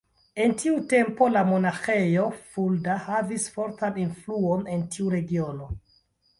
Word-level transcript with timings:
En 0.43 0.53
tiu 0.61 0.77
tempo 0.93 1.27
la 1.33 1.43
monaĥejo 1.49 2.25
Fulda 2.55 2.97
havis 3.11 3.47
fortan 3.59 4.03
influon 4.07 4.69
en 4.79 4.85
tiu 4.97 5.15
regiono. 5.19 5.73